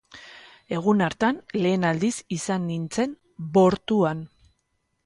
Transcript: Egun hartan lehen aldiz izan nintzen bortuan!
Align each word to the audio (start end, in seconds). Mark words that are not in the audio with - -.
Egun 0.77 1.03
hartan 1.07 1.37
lehen 1.65 1.85
aldiz 1.91 2.13
izan 2.39 2.67
nintzen 2.71 3.17
bortuan! 3.61 4.27